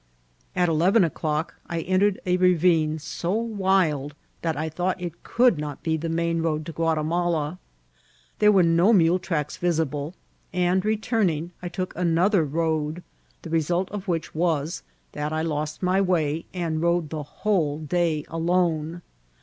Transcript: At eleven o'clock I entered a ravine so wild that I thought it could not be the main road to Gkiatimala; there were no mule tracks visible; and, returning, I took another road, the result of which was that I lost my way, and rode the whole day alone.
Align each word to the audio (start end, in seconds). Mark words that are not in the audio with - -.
At 0.55 0.67
eleven 0.67 1.03
o'clock 1.03 1.53
I 1.69 1.81
entered 1.81 2.19
a 2.25 2.35
ravine 2.37 2.97
so 2.97 3.33
wild 3.33 4.15
that 4.41 4.57
I 4.57 4.67
thought 4.67 4.99
it 4.99 5.21
could 5.21 5.59
not 5.59 5.83
be 5.83 5.95
the 5.95 6.09
main 6.09 6.41
road 6.41 6.65
to 6.65 6.73
Gkiatimala; 6.73 7.59
there 8.39 8.51
were 8.51 8.63
no 8.63 8.93
mule 8.93 9.19
tracks 9.19 9.57
visible; 9.57 10.15
and, 10.51 10.83
returning, 10.83 11.51
I 11.61 11.69
took 11.69 11.95
another 11.95 12.43
road, 12.43 13.03
the 13.43 13.51
result 13.51 13.91
of 13.91 14.07
which 14.07 14.33
was 14.33 14.81
that 15.11 15.31
I 15.31 15.43
lost 15.43 15.83
my 15.83 16.01
way, 16.01 16.45
and 16.51 16.81
rode 16.81 17.11
the 17.11 17.21
whole 17.21 17.77
day 17.77 18.25
alone. 18.27 19.03